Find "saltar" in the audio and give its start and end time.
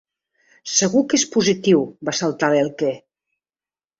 2.21-2.51